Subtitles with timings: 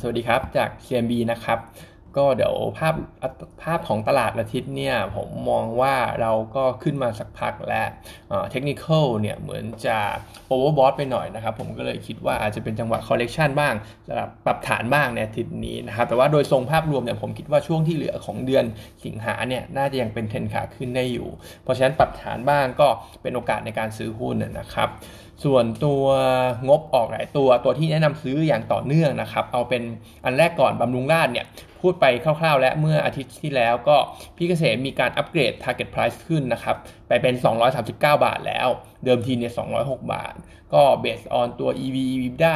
[0.00, 1.58] สวัสดีครับจาก CIMB นะครับ
[2.16, 2.94] ก็เดี๋ยวภาพ
[3.62, 7.88] ภาพของตลาดอาทิตย์เนี่ยผมมองว่าเราก็ขึ้นมาสักพักแล้ว
[8.50, 8.84] เทคนิค
[9.20, 9.98] เนี่ยเหมือนจะ
[10.48, 13.74] overbought ไปหน่อยนะครับผมก็เลยคิดว่าอาจจะเป็นจังหวะ correction บ้าง
[14.06, 18.64] สำหรับปรับฐานบ้างในอาทิตย์นี้นะครับแต่ว่าโดยทรงภาพรวมเนี่ยผมคิดว่าช่วงที่เหลือของเดือน
[19.04, 21.28] สิงหาเนี่ยน่าจะยังเป็นเทรนขาขึ้นได้อยู่
[21.62, 22.88] เพราะฉะนั้นปรับฐานบ้างก็
[23.22, 24.90] เป็นโอกาสในการซื้อหุ้นนะครับ
[25.44, 26.04] ส่วนตัว
[26.68, 29.82] งบออกหลายตัวตัวที่แนะนำซื้ออย่างต่อเนื่องนะครับ เอาเป็น
[30.24, 31.46] อันแรกก่อนบำรุงราชเนี่ย
[31.82, 33.96] พูดไปคร่าวๆ และเมื่ออาทิตย์ที่แล้วก็
[34.36, 36.76] พี่เกษมมีการอัปเกรด target price ขึ้นนะครับ
[37.08, 37.34] ไปเป็น
[37.74, 38.68] 239 บาทแล้ว
[39.04, 40.34] เดิมทีเนี่ย206 บาท
[40.74, 42.54] ก็เบสออนตัว EV EBITDA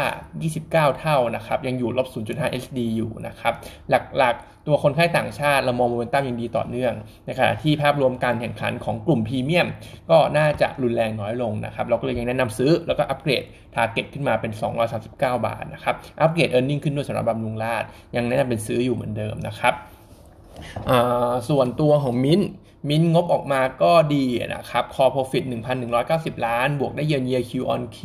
[0.48, 3.54] 29 เท่านะครับ ยังอยู่ลบ 0.5 SD อยู่นะครับ
[3.90, 6.92] หลักๆ ตัวคนไข้ต่างชาติเรามองโมเมนตัมยังดีต่อเนื่อง
[7.24, 9.68] ในขณะที่ภาพรวมการแข่งขันของกลุ่มพรีเมียม
[10.10, 13.42] ก็น่าจะรุนแรงน้อยลงนะครับเราก็เลยยังแนะนำซื้อแล้วก็ upgrade
[13.74, 14.52] target ขึ้นมาเป็น
[14.98, 17.84] 239 บาทนะครับ upgrade earning ขึ้นด้วยสำหรับบำรุงราษฎร์
[18.16, 19.74] ยังแนะนำเป็นซื้ออยู่เหมือนเดิมนะครับ
[21.48, 22.40] ส่วนตัวของ MINT
[22.88, 24.24] MINT งบออกมาก็ดี
[24.54, 25.44] นะครับคอ profit
[25.94, 27.98] 1,190 ล้าน บวกได้เยือนเยีย Q on Q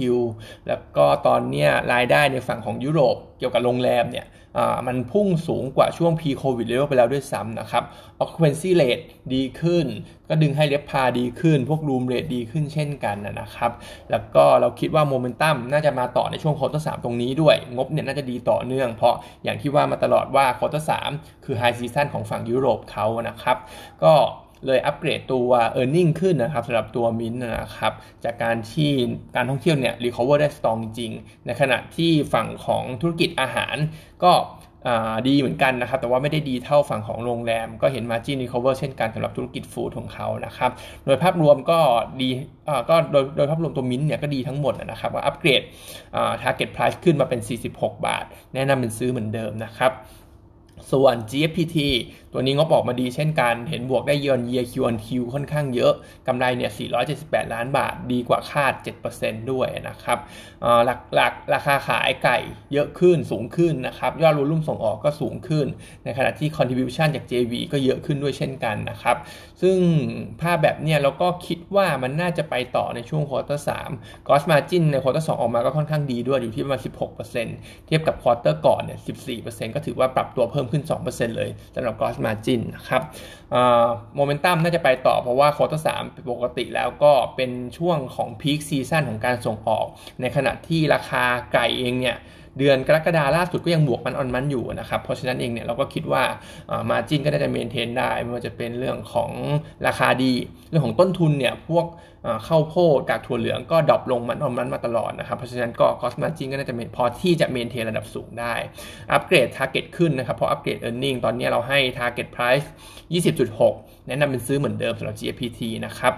[0.68, 4.28] แล้วก็ตอนนี้รายได้ในฝั่งของยุโรปเกี่ยวกับโรงแรมเนี่ย
[4.88, 7.84] มันพุ่งสูงกว่าช่วง pre covid level ไปแล้วด้วยซ้ำนะครับ
[8.24, 9.86] occupancy rate ดีขึ้น
[10.30, 13.72] ก็ดึงให้ RevPAR ดีขึ้น พวก room rate ดีขึ้นเช่นกันนะครับ
[14.12, 20.92] แล้วก็เราคิดว่าโมเมนตัมน่าจะมาต่อในช่วง quarter สามตรงนี้ด้วย งบเนี่ยน่าจะดีต่อเนื่อง เพราะอย่างที่ว่ามาตลอดว่า quarter สาม
[21.46, 23.58] คือ high season ของฝั่งยุโรปเขานะครับ
[24.04, 24.14] ก็
[24.66, 28.92] เลยอัปเกรดตัว e a r n i n g ขึ้นนะครับสำหรับตัวมินนะครับจากการที่
[29.36, 31.12] การท่องเที่ยวเนี่ย recover ได้ strong จริง
[31.46, 33.76] ในขณะที่ฝั่งของธุรกิจอาหาร
[34.26, 34.34] ก็
[35.28, 40.72] ดีเหมือนกันนะครับ แต่ว่าไม่ได้ดีเท่าฝั่งของโรงแรม ก็เห็น margin recover เช่นกันสำหรับธุรกิจฟู้ดของเขานะครับ
[41.06, 41.80] โดยภาพรวมก็
[42.22, 42.30] ดี
[42.90, 45.62] ก็โดยโดยภาพรวมตัวมินเนี่ยก็ดีทั้งหมดนะครับว่าอัปเกรด
[46.42, 47.40] target price ขึ้นมาเป็น
[47.72, 49.92] 46 บาท แนะนำเป็นซื้อเหมือนเดิมนะครับ
[50.92, 51.78] ส่วน GFPT
[52.34, 55.94] ตัวนี้งบออกมาดีเช่นกัน เห็นบวกได้เยือน year Q on Q ค่อนข้างเยอะ
[56.28, 56.72] กำไรเนี่ย
[57.12, 58.74] 478 ล้านบาทดีกว่าคาด
[59.14, 60.20] 7%ด้วยนะครับ
[60.86, 62.38] หลักหลักราคาขายไก่
[62.74, 65.66] เยอะขึ้นสูงขึ้นนะครับ ยอด volume ส่งออกก็สูงขึ้น
[66.04, 69.18] ในขณะที่ contribution จาก JV ก็เยอะขึ้นด้วยเช่นกันนะครับ
[69.62, 69.78] ซึ่ง
[70.42, 76.82] ภาพแบบเนี้ยเราก็คิดว่ามันน่าจะไปต่อในช่วง quarter 3 gross margin ใน quarter 2ออกมาก็ค่อนข้างดีด้วยอยู่ที่ประมาณ
[77.34, 79.00] 16%เทียบกับ quarter ก่อนเนี่ย
[79.38, 83.02] 14%ก็ถือว่าปรับตัวเพิ่มขึ้น 2%เลยสำหรับ gross margin นะครับ
[84.16, 89.86] โมเมนตัมน่าจะไปต่อเพราะว่า quarter สามปกติแล้วก็เป็นช่วงของ peak season ของการส่งออก
[90.22, 91.24] ในขณะที่ราคา
[91.54, 92.18] ไก่เองเนี่ย
[92.58, 96.24] เดือนกรกฎาล่าสุดก็ยังบวก month on month อยู่นะครับเพราะฉะนั้นเองเนี่ยเราก็คิดว่า
[96.90, 99.32] margin ก็น่าจะ maintain ได้ไม่ว่าจะเป็นเรื่องของ
[99.88, 100.34] ราคาดี
[100.70, 101.86] เรื่องของต้นทุนเนี่ยพวก
[102.46, 108.54] ข้าวโพดกากถั่วเหลืองก็ drop ลง month on month มาตลอดนะครับเพราะฉะนั้นก็ gross margin ก็น่าจะพอที่จะ maintain ระดับสูงได้
[109.12, 112.72] upgrade target ขึ้นนะครับเพราะ upgrade earning ตอนนี้เราให้ target price
[113.36, 116.14] 20.6 แนะนำเป็นซื้อเหมือนเดิมสำหรับ GFPT นะครับ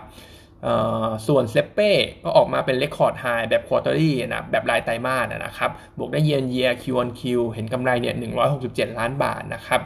[1.27, 1.91] ส่วนเซเป้
[2.23, 8.15] ก็ออกมาเป็น record high แบบ quarterly นะแบบรายไตรมาสนะครับ บวกได้ year on year Q on Q เห็นกำไรเนี่ย
[8.57, 9.81] 167 ล้านบาทนะครับ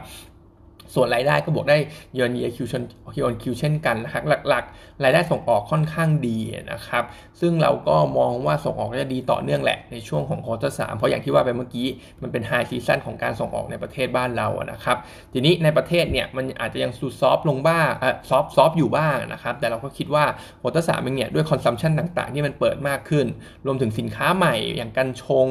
[0.94, 1.76] ส่วนรายได้ก็บวกได้
[2.14, 6.38] year on year Q on Q เช่นกันนะครับหลักๆ รายได้ส่งออกค่อนข้างดี
[6.72, 7.04] นะครับ
[7.40, 11.86] ซึ่งเราก็มองว่าส่งออกจะดีต่อเนื่องแหละในช่วงของ quarter สามเพราะอย่างที่ว่าไปเมื่อกี้
[12.22, 14.96] มันเป็น high season ของการส่งออกในประเทศบ้านเรานะครับ
[15.32, 17.88] ทีนี้ในประเทศเนี่ยมันอาจจะยังดู soft ลงบ้าง
[18.28, 20.24] soft soft อยู่บ้างนะครับ แต่เราก็คิดว่า
[20.60, 23.26] quarter สามเองเนี่ยด้วย consumption ต่างๆ ที่มันเปิดมากขึ้น
[23.66, 25.48] รวมถึงสินค้าใหม่อย่างกัญชง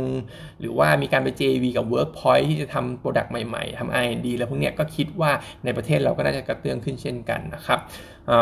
[0.59, 5.26] หรือว่ามีการไป JV กับ Workpoint ที่จะทำ product ใหม่ๆทำ R&D แล้วพวกเนี้ยก็คิดว่า
[5.65, 7.79] ในประเทศเราก็น่าจะกระเตื้องขึ้นเช่นกันนะครับ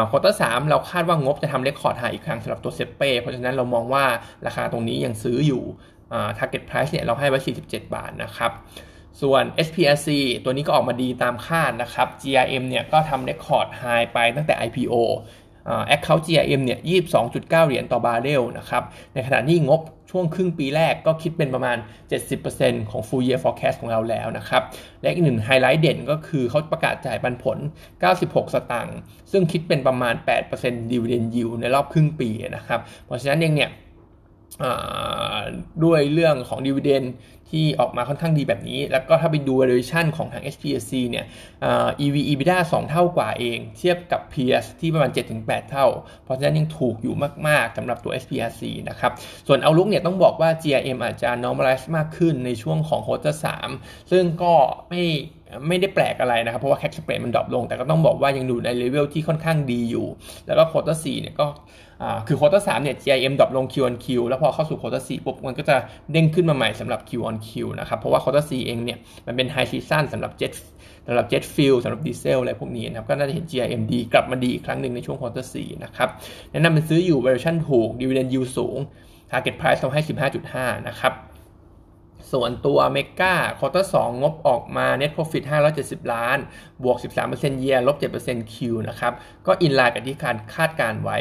[0.09, 4.06] quarter สามเราคาดว่างบจะทำ record high อีกครั้งสำหรับตัว SAPPE เพราะฉะนั้นเรามองว่า
[4.46, 5.63] ราคาตรงนี้ยังซื้ออยู่
[6.38, 8.51] target price เนี่ยเราให้ไว้ 47 บาทนะครับ
[9.22, 10.09] ส่วน SPRC
[10.44, 13.83] ตัวนี้ก็ออกมาดีตามคาดนะครับ GRM เนี่ยก็ทำ record high
[14.13, 14.96] ไปตั้งแต่ IPO
[15.88, 16.79] account GRM เนี่ย
[17.19, 18.83] 22.9 เหรียญต่อบาร์เรลนะครับ
[19.13, 19.81] ในขณะที่งบ
[20.11, 21.77] ช่วงครึ่งปีแรกก็คิดเป็นประมาณ
[22.33, 24.63] 70%ของ full year forecast ของเราแล้วนะครับ
[25.01, 27.57] และอีกหนึ่งไฮไลท์เด่นก็คือเขาประกาศจ่ายปันผล
[28.05, 28.97] 96 สตางค์
[29.31, 30.13] ซึ่งคิดเป็นประมาณ
[30.53, 33.69] 8% dividend yield ในรอบครึ่งปีนะครับ เพราะฉะนั้นเองเนี่ย
[35.84, 37.03] ด้วยเรื่องของ dividend
[37.52, 41.25] ที่ออกมาค่อนข้างดีแบบนี้ แล้วก็ถ้าไปดู valuation ของทาง SPRC เนี่ย
[42.05, 45.87] EV EBITDA 2 เท่ากว่าเอง เทียบกับ peers ที่ประมาณ 7-8 เท่า
[46.23, 47.16] เพราะฉะนั้นยังถูกอยู่
[47.47, 49.11] มาก ๆสำหรับตัว SPRC นะครับ
[49.47, 53.35] ส่วน outlook เนี่ยต้องบอกว่า GRM อาจจะ normalize มากขึ้นในช่วงของ quarter
[53.72, 54.53] 3ซึ่งก็
[54.90, 55.03] ไม่
[55.67, 60.07] ไม่ได้แปลกอะไรนะครับ เพราะว่า crack spread มัน drop ลง แต่ก็ต้องบอกว่ายังอยู่ในเลเวลที่ค่อนข้างดีอยู่
[60.47, 61.47] แล้วก็ quarter สี่เนี่ยก็
[62.27, 65.75] คือ quarter สามเนี่ย GRM drop ลง Q on Q แล้วพอเข้าสู่ quarter สี่ปุ๊บมันก็จะ
[66.11, 67.49] เด้งขึ้นมาใหม่สำหรับ Q on Q
[67.79, 68.97] นะครับ เพราะว่า quarter สี่เองเนี่ย
[69.27, 70.51] มันเป็น high season สำหรับเจ็ต
[71.07, 76.09] สำหรับ jet fuel สำหรับดีเซลอะไรพวกนี้นะครับ ก็น่าจะเห็น GRM ดีกลับมาดีอีกครั้งหนึ่งในช่วง quarter สี่นะครับ
[76.51, 78.77] แนะนำเป็นซื้ออยู่ valuation ถูก dividend yield สูง
[79.31, 80.01] Target Price เราให้
[80.43, 81.13] 15.5 นะครับ
[82.31, 85.43] ส่วนตัว MEGA quarter สองงบออกมา Net Profit
[85.77, 86.37] 570 ล้าน
[86.83, 88.55] บวก 13% year ลบ 7% Q
[88.89, 89.13] นะครับ
[89.47, 91.17] ก็ in line กับที่การคาดการไว้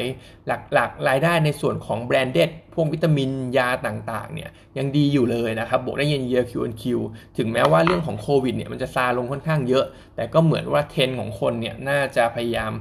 [0.47, 7.01] หลักๆ รายได้ในส่วนของ branded พวกวิตามินยาต่างๆเนี่ยยังดีอยู่เลยนะครับบวกได้ year on year Q on Q
[7.39, 9.85] ถึงแม้ว่าเรื่องของโควิดเนี่ยมันจะซาลงค่อนข้างเยอะ
[10.17, 12.73] แต่ก็เหมือนว่าเทรนด์ของคนเนี่ยน่าจะพยายาม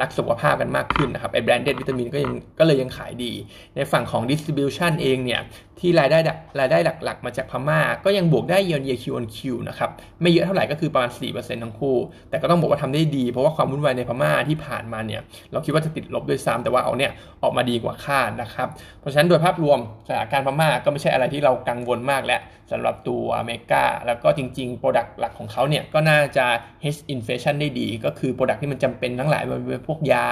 [0.00, 3.32] รักสุขภาพกันมากขึ้นนะครับไอ branded วิตามินก็ยังก็เลยยังขายดี
[3.76, 5.42] ในฝั่งของ distribution เองเนี่ย
[5.80, 6.18] ที่รายได้
[6.60, 9.90] รายได้หลักๆ มาจากพม่า ก็ยังบวกได้ year on year Q on Q นะครับ
[10.22, 11.96] ไม่เยอะเท่าไหร่ก็คือประมาณ 4%ทั้งคู่
[12.30, 15.20] แต่ก็ต้องบอกว่าทำได้ดี เพราะว่าความวุ่นวายในพม่าที่ผ่านมาเนี่ย
[15.52, 17.10] เราคิดว่าจะติดลบด้วยซ้ำแต่ว่าเอาเนี่ย
[17.42, 18.68] ออกมาดีกว่าคาดนะครับ
[19.00, 22.40] เพราะฉะนั้นโดยภาพรวมสถานการณ์พม่าก็ไม่ใช่อะไรที่เรากังวลมากแล้ว
[22.70, 26.46] สำหรับตัว MEGA แล้วก็จริงๆ product หลักของเขาเนี่ยก็น่าจะ
[26.84, 30.26] hedge inflation ได้ดี ก็คือ product ที่มันจำเป็นทั้งหลายมันเป็นพวกยา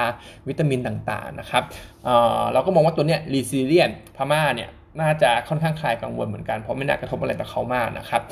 [0.48, 1.62] วิตามินต่างๆนะครับ
[2.04, 4.70] เเราก็มองว่าตัวเนี้ย resilient พม่าเนี่ย
[5.00, 8.22] น่าจะค่อนข้างคลายกังวลเหมือนกัน เพราะไม่น่ากระทบอะไรต่อเขามากนะครับ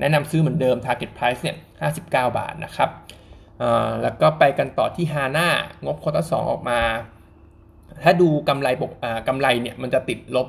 [0.00, 1.56] แนะนำซื้อเหมือนเดิม target price เนี่ย
[1.92, 2.90] 59 บาทนะครับ
[4.02, 5.48] แล้วก็ไปกันต่อที่ฮาน่า
[5.84, 6.80] งบควอเตอร์สออกมา
[8.04, 8.90] ถ้าดูกำไรปก
[9.28, 10.48] กำไรเนี่ยมันจะติดลบ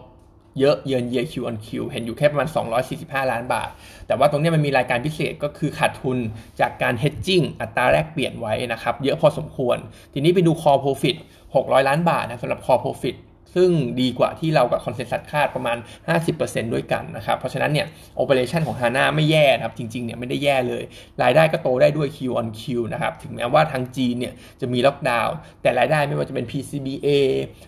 [0.59, 2.47] เยอะเยือนเยียคิวออนคิวเห็นอยู่แค่ประมาณ
[2.89, 3.69] 245 ล้านบาท
[4.07, 6.17] แต่ว่าตรงนี้มันมีรายการพิเศษก็คือขาดทุน
[6.59, 9.77] จากการ hedging อัตราแลกเปลี่ยนไว้นะครับ เยอะพอสมควร
[10.13, 11.15] ทีนี้ไปดู core profit
[11.55, 13.15] 600 ล้านบาทนะสำหรับ core profit
[13.55, 13.69] ซึ่ง
[14.01, 15.77] ดีกว่าที่เรากับ consensus คาดประมาณ
[16.19, 20.83] 50%ด้วยกันนะครับ เพราะฉะนั้นเนี่ย operation ของ HANA ไม่แย่นะครับ จริงๆเนี่ยไม่ได้แย่เลย
[21.23, 22.61] รายได้ก็โตได้ด้วย Q on Q
[22.93, 27.07] นะครับ ถึงแม้ว่าทางจีนเนี่ยจะมีล็อกดาวน์แต่รายได้ไม่ว่าจะเป็น PCBA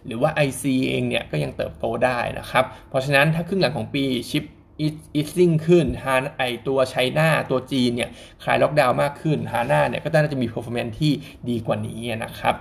[0.06, 4.46] หรือว่า IC เองเนี่ยก็ยังเติบโตได้นะครับ เพราะฉะนั้นถ้าครึ่งหลังของปี chip
[4.82, 8.10] easing ขึ้น HANA ไอตัว China ตัวจีนเนี่ย
[8.44, 11.12] คลายล็อกดาวน์มากขึ้นฮาน่าเนี่ยก็น่าจะมี performance ที่
[11.50, 12.56] ดีกว่านี้นะครับ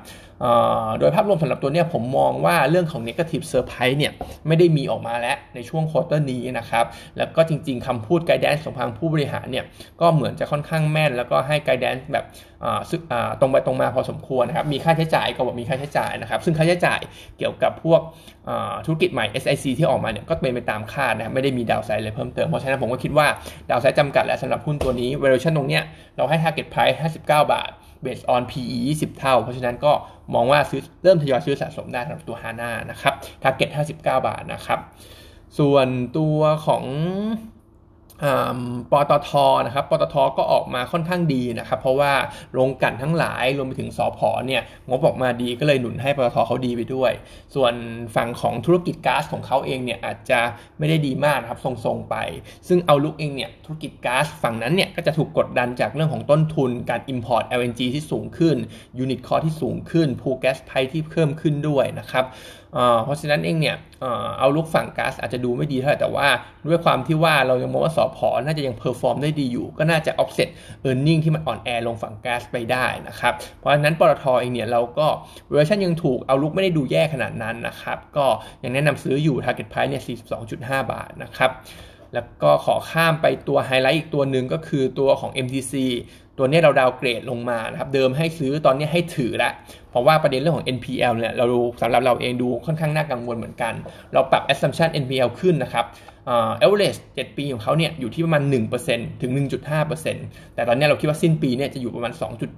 [0.99, 4.12] โดยภาพรวมสำหรับตัวเนี้ยผมมองว่าเรื่องของ negative surprise เนี่ย
[4.47, 6.85] ไม่ได้มีออกมาแล้วในช่วงควอเตอร์นี้นะครับ
[7.19, 9.65] แล้วก็จริงๆคำพูดไกด์แดนของทางผู้บริหารเนี่ย
[10.00, 12.25] ก็เหมือนจะค่อนข้างแม่น แล้วก็ให้ไกด์แดนแบบ
[13.41, 17.00] ตรงไปตรงมาพอสมควรนะครับ มีค่าใช้จ่ายก็บอกมีค่าใช้จ่ายนะครับ ซึ่งค่าใช้จ่าย
[17.38, 18.00] เกี่ยวกับพวก
[18.87, 23.27] ธุรกิจใหม่ SIC ที่ออกมาเนี่ยก็เป็นไปตามคาดนะครับไม่ได้มีดาวไซด์เลยเพิ่มเติม เพราะฉะนั้นผมก็คิดว่า
[23.71, 25.83] ดาวไซด์จำกัดแล้วสำหรับหุ้นตัวนี้ valuation ตรงเนี้ย
[26.17, 27.21] เราให้ target price 59
[27.53, 27.71] บาท
[28.04, 29.93] based on PE 20 เท่า เพราะฉะนั้นก็
[30.34, 34.81] มองว่าซื้อเริ่มทยอยซื้อสะสมได้สำหรับตัวฮาน่านะครับ target 59 บาทนะครับ
[35.58, 35.88] ส่วน
[36.19, 36.84] ตัวของ
[38.93, 39.31] ปตท
[39.67, 42.13] นะครับปตทก็ออกมาค่อนข้างดีนะครับ เพราะว่า
[42.53, 47.13] โรงกันทั้งหลายรวมไปถึงสอพอเนี่ยงบออกมาดีก็เลยหนุนให้ปตทเขาดีไปด้วย
[47.55, 47.75] ส่วน
[48.17, 50.41] ฝั่งของธุรกิจก๊าซของเขาเองเนี่ยอาจจะ
[50.79, 52.17] ไม่ได้ดีมากครับทรงๆไป
[52.69, 58.57] ซึ่ง outlook เองเนี่ยธุรกิจก๊าซฝั่งนั้นเนี่ยก็จะถูกกดดันจากเรื่องของต้นทุนการ Import LNG ที่สูงขึ้น
[58.99, 62.27] unit cost ที่สูงขึ้น pool gas price ที่เพิ่มขึ้นด้วยนะครับ
[63.05, 63.77] เพราะฉะนั้นเองเนี่ย
[64.38, 66.29] outlook ฝั่งก๊าซอาจจะดูไม่ดีเท่าไหร่แต่ว่า
[66.69, 70.49] ด้วยความที่ว่าเรายังมองว่าสอพอ น่าจะยัง perform ได้ดีอยู่ ก็น่าจะ offset
[70.88, 75.06] earning ที่มันอ่อนแอลงฝั่งก๊าซไปได้นะครับ เพราะฉะนั้นปตทเองเนี่ยเราก็
[75.50, 78.26] valuation ยังถูก outlook ไม่ได้ดูแย่ขนาดนั้นนะครับ ก็
[78.62, 80.03] ยังแนะนำซื้ออยู่ target price เนี่ย
[80.49, 81.50] 42.5 บาทนะครับ
[82.14, 85.75] แล้วก็ขอข้ามไปตัวไฮไลท์อีกตัวหนึ่งก็คือตัวของ MTC
[86.39, 89.51] ตัวนี้เราดาวเกรดลงมานะครับ เดิมให้ซื้อตอนนี้ให้ถือละ
[89.91, 91.45] เพราะว่าประเด็นเรื่องของ NPL เนี่ย เรา
[91.81, 93.73] สำหรับเราเองดูค่อนข้างน่ากังวลเหมือนกัน
[94.12, 95.85] เราปรับ assumption NPL ขึ้นนะครับ
[96.27, 98.43] เอ่อ average 7ปีของเขาเนี่ยอยู่ที่ประมาณ
[98.83, 99.33] 1%ถึง
[99.93, 102.12] 1.5%แต่ตอนนี้เราคิดว่าสิ้นปีเนี่ยจะอยู่ประมาณ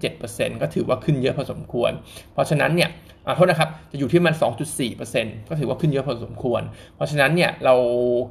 [0.09, 1.93] 2.7%ก็ถือว่าขึ้นเยอะพอสมควร
[2.33, 2.91] เพราะฉะนั้นเนี่ย
[3.37, 4.35] โทษนะครับ จะอยู่ที่มัน
[4.91, 6.63] 2.4%ก็ถือว่าขึ้นเยอะพอสมควร
[6.97, 7.75] เพราะฉะนั้นเนี่ยเรา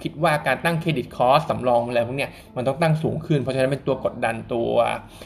[0.03, 4.69] คิดว่าการตั้ง credit cost สำรองอะไรพวกเนี้ยมันต้องตั้งสูงขึ้น เพราะฉะนั้นเป็นตัวกดดันตัว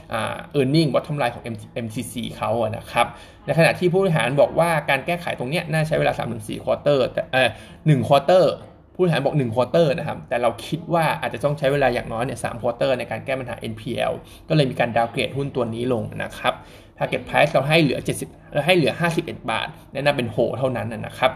[0.09, 1.43] เอ่า earning bottom line ของ
[1.85, 3.07] MCC เขาอะนะครับ
[3.45, 7.49] ในขณะที่ผู้บริหารบอกว่าการแก้ไขตรงเนี้ยน่าใช้เวลา 3-4 quarter แต่เออ
[7.87, 8.53] หนึ่ง quarter
[8.93, 14.13] ผู้บริหารบอก1 quarter นะครับ แต่เราคิดว่าอาจจะต้องใช้เวลาอย่างน้อยเนี่ยสาม quarter ในการแก้ปัญหา NPL
[14.49, 16.53] ก็เลยมีการดาวเกรดหุ้นตัวนี้ลงนะครับ
[16.97, 21.31] target price เราให้เหลือ 70เราให้เหลือ 51 บาท แนะนำเป็นโหเท่านั้นนะครับ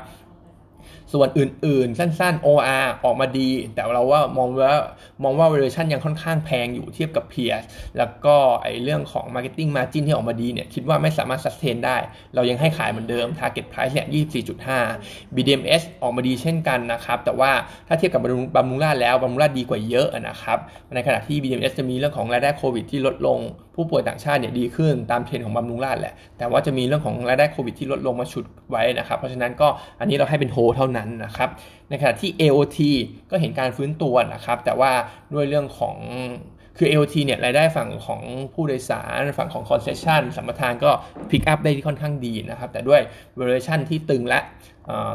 [1.13, 4.75] ส่วนอื่นๆ สั้นๆ OR ออกมาดี แต่เราว่ามองว่า
[5.23, 7.63] มองว่า valuation ยังค่อนข้างแพงอยู่เทียบกับ peers
[7.97, 11.97] แล้วก็ไอเรื่องของ marketing margin ที่ออกมาดีเนี่ยคิดว่าไม่สามารถ sustain ได้
[12.35, 14.07] เรายังให้ขายเหมือนเดิม target price เนี่ย
[14.71, 17.51] 24.5 BDMs ออกมาดีเช่นกันนะครับ แต่ว่า
[17.87, 20.57] ถ้าเทียบกับบำรุงราแล้วบำรุงราดีกว่าเยอะนะครับ
[20.95, 23.39] ในขณะที่ BDMs จะมีเรื่องของรายได้โควิดที่ลดลง
[23.75, 29.67] ผู้ป่วยต่างชาติเนี่ยดีขึ้นตามเทรนด์ของบำรุงราชแหละ แต่ว่าจะมีเรื่องของรายได้โควิดที่ลดลงมาฉุดไว้นะครับ เพราะฉะนั้นก็
[29.99, 31.49] อันนี้เราให้เป็นโฮเท่านั้นนะครับ
[31.89, 32.77] ในขณะที่ AOT
[33.31, 34.91] ก็เห็นการฟื้นตัวนะครับ แต่ว่า
[35.33, 35.95] ด้วยเรื่องของ
[36.77, 38.21] คือ AOT เนี่ยรายได้ฝั่งของ
[38.53, 40.91] ผู้โดยสารฝั่งของ concession สัมปทานก็
[41.29, 43.01] พิกอัพได้ที่ค่อนข้างดีนะครับ แต่ด้วย
[43.39, 44.39] valuation ที่ตึงและ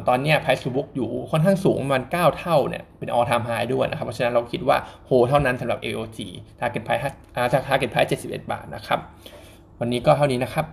[0.09, 6.19] ตอนนี้ price to book อยู่ค่อนข้างสูงประมาณ 9 เท่าเนี่ยเป็น all time high ด้วยนะครับ เพราะฉะนั้นเราคิดว่าโฮเท่านั้นสำหรับ AOT
[6.61, 7.03] target price
[7.69, 9.01] target price 71 บาทนะครับ
[9.81, 10.67] วันนี้ก็เท่านี้นะครับ